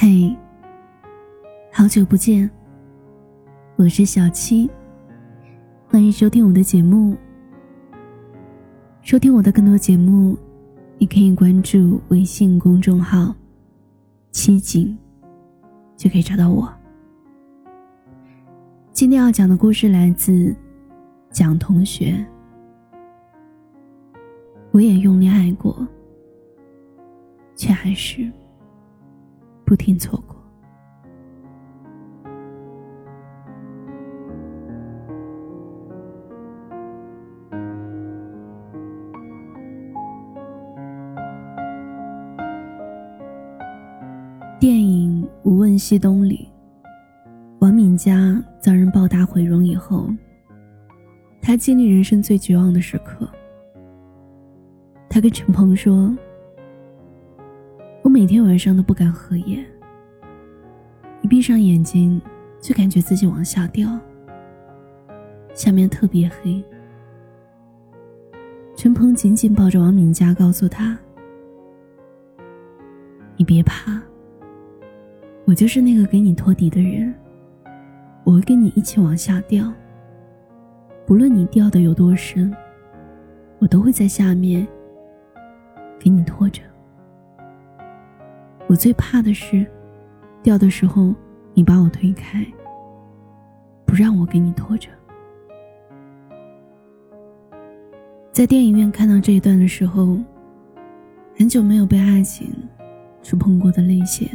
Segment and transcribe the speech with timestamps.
[0.00, 0.32] 嘿，
[1.72, 2.48] 好久不见，
[3.74, 4.70] 我是小七，
[5.88, 7.16] 欢迎收听我的节目。
[9.02, 10.38] 收听我的更多节目，
[10.98, 13.34] 你可以关注微信公众号
[14.30, 14.96] “七景”，
[15.98, 16.72] 就可以找到我。
[18.92, 20.54] 今天要讲的故事来自
[21.32, 22.24] 蒋同学。
[24.70, 25.84] 我也用力爱过，
[27.56, 28.30] 却还是。
[29.68, 30.34] 不停错过。
[44.58, 46.48] 电影《无问西东》里，
[47.60, 50.08] 王敏佳遭人暴打毁容以后，
[51.42, 53.28] 他经历人生最绝望的时刻。
[55.10, 56.16] 他跟陈鹏说。
[58.18, 59.64] 每天晚上都不敢合眼，
[61.22, 62.20] 一闭上眼睛
[62.60, 63.96] 就感觉自己往下掉，
[65.54, 66.60] 下面特别黑。
[68.74, 70.98] 陈鹏紧紧抱着王敏佳，告诉他
[73.38, 74.02] ：“你别怕，
[75.44, 77.14] 我就是那个给你托底的人，
[78.24, 79.72] 我会跟你一起往下掉。
[81.06, 82.52] 不论你掉的有多深，
[83.60, 84.66] 我都会在下面
[86.00, 86.60] 给你拖着。”
[88.68, 89.66] 我最怕的是，
[90.42, 91.14] 掉的时候
[91.54, 92.46] 你把我推开，
[93.86, 94.90] 不让我给你拖着。
[98.30, 100.18] 在电影院看到这一段的时候，
[101.34, 102.52] 很久没有被爱情
[103.22, 104.28] 触碰过的泪腺，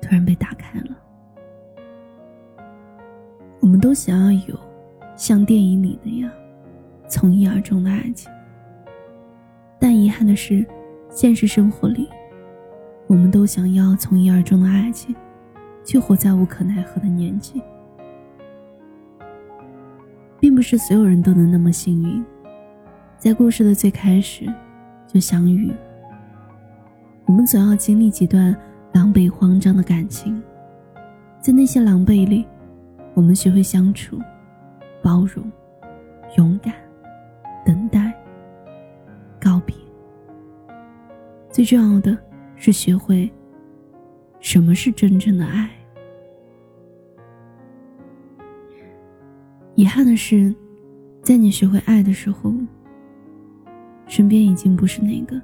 [0.00, 0.96] 突然被打开了。
[3.60, 4.58] 我们都想要有
[5.14, 6.30] 像电影里那样
[7.06, 8.32] 从一而终的爱情，
[9.78, 10.66] 但遗憾的是，
[11.10, 12.08] 现实生活里。
[13.10, 15.12] 我们都想要从一而终的爱情，
[15.84, 17.60] 却活在无可奈何的年纪。
[20.38, 22.24] 并不是所有人都能那么幸运，
[23.18, 24.46] 在故事的最开始
[25.08, 25.72] 就相遇。
[27.24, 28.56] 我们总要经历几段
[28.92, 30.40] 狼狈慌张的感情，
[31.40, 32.46] 在那些狼狈里，
[33.14, 34.20] 我们学会相处、
[35.02, 35.50] 包容、
[36.36, 36.72] 勇敢、
[37.66, 38.14] 等待、
[39.40, 39.74] 告别。
[41.50, 42.16] 最重要的。
[42.62, 43.28] 是学会
[44.38, 45.70] 什么是真正的爱。
[49.76, 50.54] 遗憾的是，
[51.22, 52.52] 在你学会爱的时候，
[54.06, 55.40] 身边已经不是那个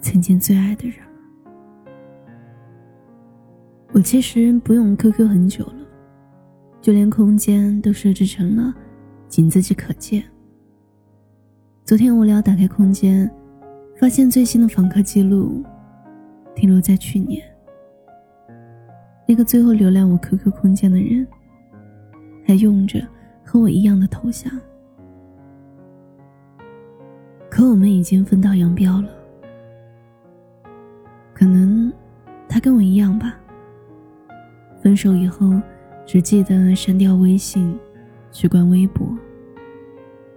[0.00, 1.92] 曾经最爱的人了。
[3.92, 5.86] 我其实不用 QQ 很久了，
[6.80, 8.74] 就连空间都设置成了
[9.28, 10.24] 仅自己可见。
[11.84, 13.30] 昨天无聊打开空间，
[14.00, 15.62] 发现最新的访客记录。
[16.54, 17.42] 停留在去年，
[19.26, 21.26] 那个最后浏览我 QQ 空间的人，
[22.46, 23.00] 还用着
[23.44, 24.50] 和我一样的头像。
[27.50, 29.08] 可我们已经分道扬镳了。
[31.32, 31.92] 可能
[32.48, 33.36] 他跟我一样吧。
[34.80, 35.60] 分手以后，
[36.04, 37.78] 只记得删掉微信，
[38.30, 39.06] 取关微博。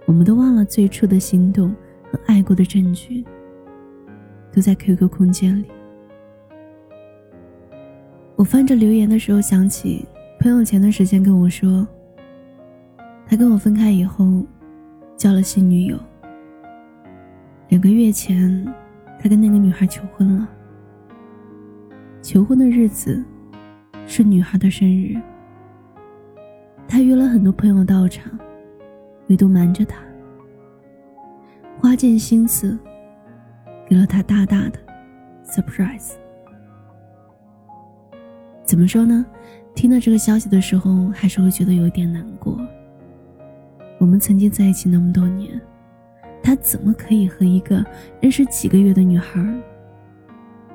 [0.06, 1.68] 我们都忘了最初的心动
[2.10, 3.24] 和爱过的证据，
[4.52, 5.66] 都在 QQ 空间里。
[8.48, 10.08] 翻着留言的时候，想起
[10.40, 11.86] 朋友前段时间跟我说，
[13.26, 14.42] 他跟我分开以后，
[15.18, 15.98] 交了新女友。
[17.68, 18.66] 两个月前，
[19.20, 20.48] 他跟那个女孩求婚了。
[22.22, 23.22] 求婚的日子
[24.06, 25.14] 是女孩的生日，
[26.88, 28.32] 他约了很多朋友到场，
[29.26, 29.98] 唯独瞒着她，
[31.78, 32.78] 花尽心思，
[33.86, 34.78] 给了她大大的
[35.44, 36.14] surprise。
[38.68, 39.24] 怎么说呢？
[39.74, 42.60] 听到这个消息的时候，还是会觉得有点难过。
[43.98, 45.58] 我们曾经在一起那么多年，
[46.42, 47.82] 他怎么可以和一个
[48.20, 49.42] 认识几个月的女孩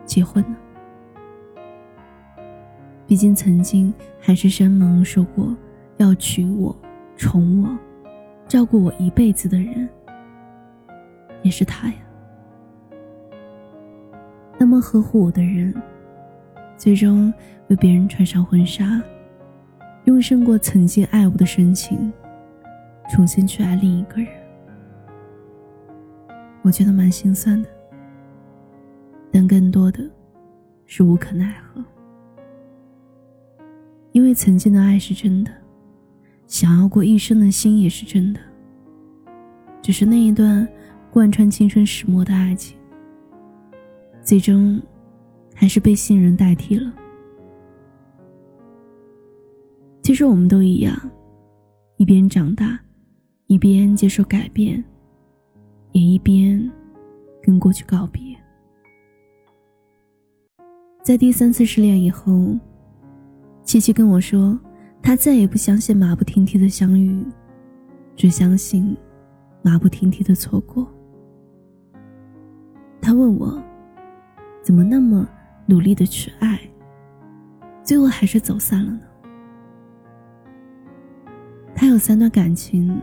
[0.08, 0.58] 结婚呢？
[3.06, 5.56] 毕竟曾经海誓山盟说过
[5.98, 6.76] 要娶我、
[7.16, 7.70] 宠我、
[8.48, 9.88] 照顾我一辈子的人，
[11.44, 11.96] 也是他呀。
[14.58, 15.72] 那么呵护我的人。
[16.76, 17.32] 最终
[17.74, 19.02] 为别人穿上婚纱，
[20.04, 22.14] 用胜过曾经爱我的深情，
[23.10, 24.28] 重新去爱另一个人。
[26.62, 27.70] 我觉得蛮心酸的，
[29.32, 30.08] 但更多的
[30.86, 31.84] 是无可奈何。
[34.12, 35.52] 因为曾经的爱是真的，
[36.46, 38.40] 想要过一生的心也是真的。
[39.82, 40.68] 只是那一段
[41.10, 42.78] 贯穿青春始末的爱情，
[44.22, 44.80] 最终。
[45.56, 46.92] 还是被信任代替了。
[50.04, 50.94] 其实我们都一样，
[51.96, 52.78] 一边长大，
[53.48, 54.84] 一边接受改变，
[55.94, 56.70] 也一边
[57.42, 58.22] 跟过去告别。
[61.02, 62.54] 在第三次失恋以后，
[63.64, 64.60] 七七跟我说，
[65.02, 67.26] 她再也不相信马不停蹄的相遇，
[68.18, 68.94] 只相信
[69.62, 70.86] 马不停蹄的错过。
[73.00, 73.58] 她问我，
[74.62, 75.26] 怎么那么
[75.66, 76.60] 努力的去爱，
[77.86, 79.00] 最后还是走散了呢？
[81.84, 82.98] 他有三段感情，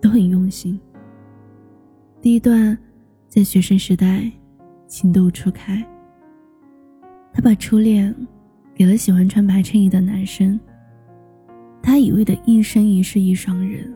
[0.00, 0.76] 都很用心。
[2.20, 2.76] 第一段，
[3.28, 4.28] 在学生时代，
[4.88, 5.86] 情窦初开。
[7.32, 8.12] 他把初恋
[8.74, 10.58] 给了喜欢穿白衬衣的男生。
[11.80, 13.94] 他以为的一生一世一双人，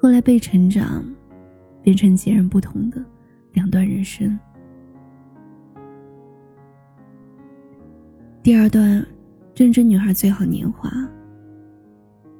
[0.00, 1.04] 后来被成长，
[1.82, 3.04] 变成截然不同的
[3.52, 4.38] 两段人生。
[8.42, 9.06] 第二段，
[9.54, 10.90] 正值女孩最好年华。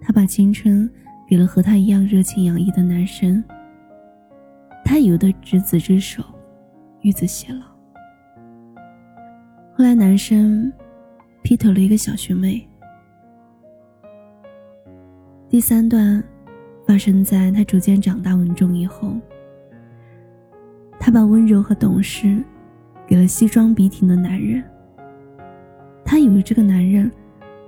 [0.01, 0.91] 他把青春
[1.29, 3.43] 给了和他一样热情洋溢的男生。
[4.85, 6.25] 他以为的执子之手，
[7.03, 7.67] 与子偕老。
[9.73, 10.73] 后来男生
[11.43, 12.67] 劈腿了一个小学妹。
[15.49, 16.23] 第三段
[16.87, 19.17] 发生在他逐渐长大稳重以后。
[20.99, 22.43] 他把温柔和懂事
[23.07, 24.63] 给了西装笔挺的男人。
[26.05, 27.11] 他以为这个男人。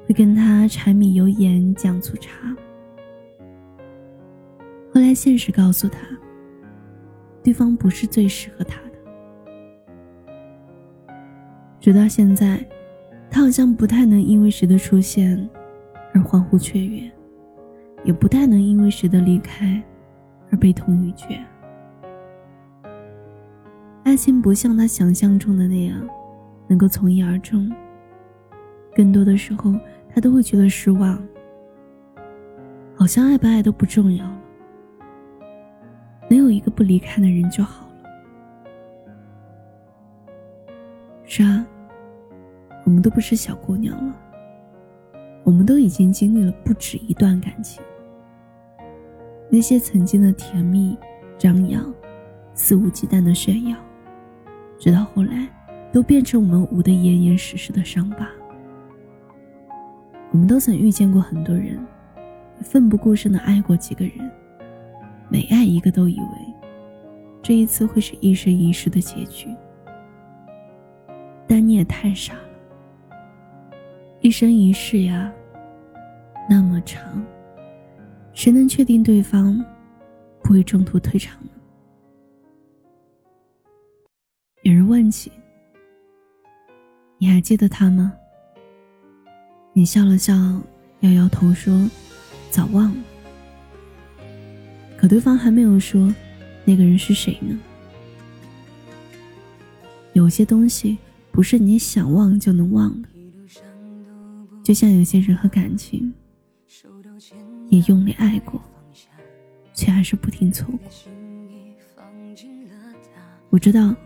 [0.06, 2.54] 会跟他柴米油盐酱醋茶。
[4.92, 6.00] 后来现实告诉他，
[7.42, 8.92] 对方不是最适合他的。
[11.80, 12.64] 直到现在，
[13.30, 15.48] 他好像不太能因为谁的出现
[16.12, 17.10] 而欢呼雀跃，
[18.04, 19.82] 也不太能因为谁的离开
[20.50, 21.42] 而悲痛欲绝。
[24.04, 26.06] 爱情不像他想象中的那样，
[26.68, 27.72] 能够从一而终。
[28.94, 29.74] 更多的时候。
[30.14, 31.18] 他都会觉得失望，
[32.94, 34.42] 好像爱不爱都不重要了，
[36.28, 37.92] 能有一个不离开的人就好了。
[41.24, 41.66] 是啊，
[42.84, 44.14] 我们都不是小姑娘了，
[45.44, 47.82] 我们都已经经历了不止一段感情，
[49.48, 50.94] 那些曾经的甜蜜、
[51.38, 51.90] 张扬、
[52.52, 53.74] 肆无忌惮的炫耀，
[54.78, 55.48] 直到后来，
[55.90, 58.28] 都变成我们捂得严严实实的伤疤。
[60.32, 61.78] 我们都曾遇见过很多人，
[62.62, 64.30] 奋不顾身的爱过几个人，
[65.28, 66.26] 每爱一个都以为
[67.42, 69.54] 这一次会是一生一世的结局，
[71.46, 72.40] 但你也太傻了。
[74.22, 75.30] 一生一世呀，
[76.48, 77.22] 那么长，
[78.32, 79.62] 谁能确定对方
[80.42, 81.50] 不会中途退场呢？
[84.62, 85.30] 有人问起，
[87.18, 88.14] 你还记得他吗？
[89.74, 90.34] 你笑了笑，
[91.00, 91.88] 摇摇头说
[92.50, 92.96] ：“早忘了。”
[94.98, 96.14] 可对方还没有说
[96.64, 97.58] 那个人是谁呢。
[100.12, 100.98] 有些东西
[101.30, 103.08] 不是你想忘就能忘的，
[104.62, 106.12] 就像有些人和感情，
[107.70, 108.60] 也用力爱过，
[109.72, 110.80] 却还是不停错过。
[113.48, 113.96] 我知道，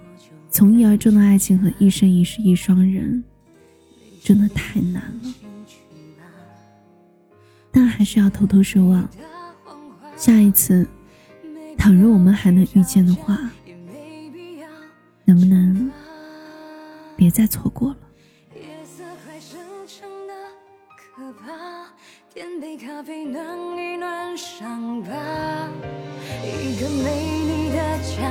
[0.48, 3.22] 从一而终的爱情和一生一世一双人，
[4.22, 5.25] 真的太难了。
[8.06, 9.08] 但还是要偷偷奢望，
[10.16, 10.86] 下一次，
[11.76, 13.36] 倘若我们还能遇见的话，
[15.24, 15.90] 能不能
[17.16, 17.96] 别再错过了？
[22.32, 23.44] 点杯咖啡，暖
[23.76, 25.10] 一暖伤疤。
[26.44, 28.30] 一个美丽的家，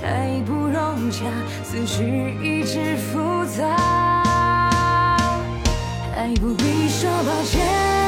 [0.00, 1.24] 太不容洽，
[1.62, 2.02] 思绪
[2.42, 3.76] 一直复杂，
[6.12, 8.01] 还不必说抱歉。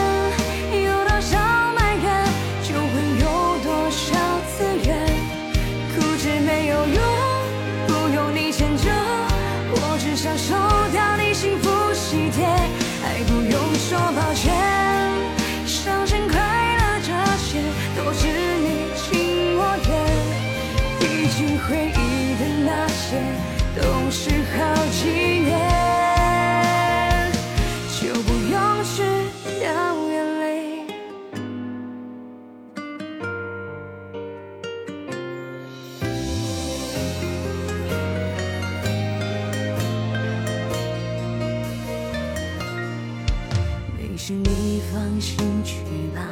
[44.94, 45.74] 放心去
[46.14, 46.22] 吧。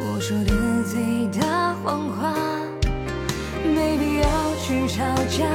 [0.00, 2.52] 我说的最大谎话。
[3.64, 5.46] 没必要去吵架，